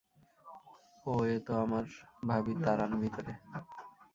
ওহ, 1.05 1.19
এ 1.25 1.37
তো 1.45 1.53
আমার 1.63 1.85
ভাবি 2.27 2.53
তারান 2.63 2.91
ভিতরে! 3.01 3.33